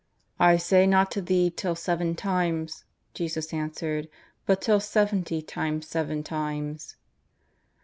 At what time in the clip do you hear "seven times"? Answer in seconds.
1.75-2.85, 5.87-6.95